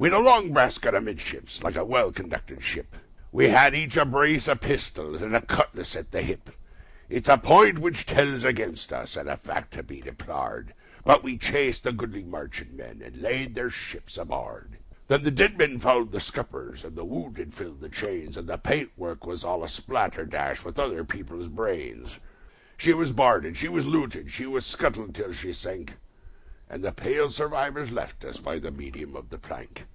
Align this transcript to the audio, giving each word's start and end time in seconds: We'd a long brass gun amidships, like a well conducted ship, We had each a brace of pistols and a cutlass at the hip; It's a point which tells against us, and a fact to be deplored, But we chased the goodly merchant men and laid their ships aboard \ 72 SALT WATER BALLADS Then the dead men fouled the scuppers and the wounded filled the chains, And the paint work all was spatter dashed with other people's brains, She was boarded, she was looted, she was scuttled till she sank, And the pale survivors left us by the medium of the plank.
We'd 0.00 0.12
a 0.12 0.18
long 0.20 0.52
brass 0.52 0.78
gun 0.78 0.94
amidships, 0.94 1.60
like 1.64 1.74
a 1.74 1.84
well 1.84 2.12
conducted 2.12 2.62
ship, 2.62 2.94
We 3.32 3.48
had 3.48 3.74
each 3.74 3.96
a 3.96 4.04
brace 4.04 4.46
of 4.46 4.60
pistols 4.60 5.22
and 5.22 5.34
a 5.34 5.40
cutlass 5.42 5.96
at 5.96 6.12
the 6.12 6.22
hip; 6.22 6.50
It's 7.08 7.28
a 7.28 7.36
point 7.36 7.80
which 7.80 8.06
tells 8.06 8.44
against 8.44 8.92
us, 8.92 9.16
and 9.16 9.28
a 9.28 9.36
fact 9.36 9.72
to 9.72 9.82
be 9.82 10.00
deplored, 10.00 10.72
But 11.04 11.24
we 11.24 11.36
chased 11.36 11.82
the 11.82 11.90
goodly 11.90 12.22
merchant 12.22 12.74
men 12.74 13.02
and 13.04 13.20
laid 13.20 13.56
their 13.56 13.70
ships 13.70 14.16
aboard 14.16 14.78
\ 14.88 15.08
72 15.08 15.08
SALT 15.08 15.08
WATER 15.08 15.08
BALLADS 15.08 15.08
Then 15.08 15.22
the 15.24 15.30
dead 15.32 15.58
men 15.58 15.80
fouled 15.80 16.12
the 16.12 16.20
scuppers 16.20 16.84
and 16.84 16.94
the 16.94 17.04
wounded 17.04 17.52
filled 17.52 17.80
the 17.80 17.88
chains, 17.88 18.36
And 18.36 18.48
the 18.48 18.56
paint 18.56 18.92
work 18.96 19.26
all 19.26 19.60
was 19.62 19.72
spatter 19.74 20.24
dashed 20.24 20.64
with 20.64 20.78
other 20.78 21.02
people's 21.02 21.48
brains, 21.48 22.18
She 22.76 22.92
was 22.92 23.10
boarded, 23.10 23.56
she 23.56 23.66
was 23.66 23.84
looted, 23.88 24.30
she 24.30 24.46
was 24.46 24.64
scuttled 24.64 25.16
till 25.16 25.32
she 25.32 25.52
sank, 25.52 25.94
And 26.70 26.84
the 26.84 26.92
pale 26.92 27.30
survivors 27.30 27.92
left 27.92 28.26
us 28.26 28.36
by 28.36 28.58
the 28.58 28.70
medium 28.70 29.16
of 29.16 29.30
the 29.30 29.38
plank. 29.38 29.86